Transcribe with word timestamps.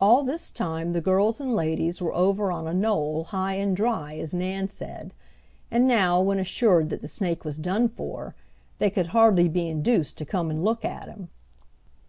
All 0.00 0.22
this 0.22 0.52
time 0.52 0.92
the 0.92 1.00
girls 1.00 1.40
and 1.40 1.52
ladies 1.52 2.00
were 2.00 2.14
over 2.14 2.52
on 2.52 2.68
a 2.68 2.72
knoll 2.72 3.24
"high 3.24 3.54
and 3.54 3.74
dry," 3.76 4.16
as 4.16 4.32
Nan 4.32 4.68
said, 4.68 5.14
and 5.68 5.88
now, 5.88 6.20
when 6.20 6.38
assured 6.38 6.90
that 6.90 7.02
the 7.02 7.08
snake 7.08 7.44
was 7.44 7.58
done 7.58 7.88
for 7.88 8.36
they 8.78 8.88
could 8.88 9.08
hardly 9.08 9.48
be 9.48 9.68
induced 9.68 10.16
to 10.18 10.24
come 10.24 10.48
and 10.50 10.64
look 10.64 10.84
at 10.84 11.08
him. 11.08 11.30